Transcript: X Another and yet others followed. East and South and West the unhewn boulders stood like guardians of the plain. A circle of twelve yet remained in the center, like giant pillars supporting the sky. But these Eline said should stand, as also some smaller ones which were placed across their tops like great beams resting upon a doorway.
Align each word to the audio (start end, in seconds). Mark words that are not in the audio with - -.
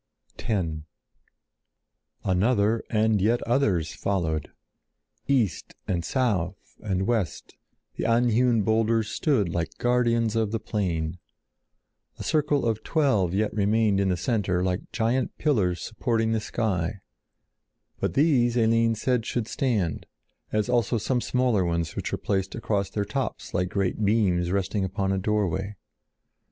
X 0.39 0.67
Another 2.23 2.83
and 2.89 3.21
yet 3.21 3.39
others 3.43 3.93
followed. 3.93 4.49
East 5.27 5.75
and 5.87 6.03
South 6.03 6.55
and 6.79 7.05
West 7.05 7.53
the 7.97 8.05
unhewn 8.05 8.63
boulders 8.63 9.09
stood 9.09 9.49
like 9.49 9.77
guardians 9.77 10.35
of 10.35 10.49
the 10.51 10.59
plain. 10.59 11.19
A 12.17 12.23
circle 12.23 12.65
of 12.65 12.81
twelve 12.81 13.35
yet 13.35 13.53
remained 13.53 13.99
in 13.99 14.09
the 14.09 14.17
center, 14.17 14.63
like 14.63 14.91
giant 14.91 15.37
pillars 15.37 15.79
supporting 15.83 16.31
the 16.31 16.39
sky. 16.41 17.01
But 17.99 18.15
these 18.15 18.57
Eline 18.57 18.95
said 18.95 19.23
should 19.27 19.47
stand, 19.47 20.07
as 20.51 20.67
also 20.67 20.97
some 20.97 21.21
smaller 21.21 21.63
ones 21.63 21.95
which 21.95 22.11
were 22.11 22.17
placed 22.17 22.55
across 22.55 22.89
their 22.89 23.05
tops 23.05 23.53
like 23.53 23.69
great 23.69 24.03
beams 24.03 24.49
resting 24.51 24.83
upon 24.83 25.11
a 25.11 25.19
doorway. 25.19 25.75